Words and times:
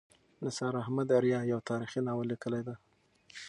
نثار 0.45 0.73
احمد 0.83 1.07
آریا 1.17 1.39
یو 1.51 1.59
تاریخي 1.69 1.99
ناول 2.07 2.25
لیکلی 2.31 2.61
دی. 2.67 2.75